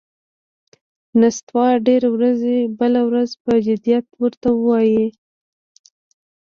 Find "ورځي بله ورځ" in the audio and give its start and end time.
2.15-3.29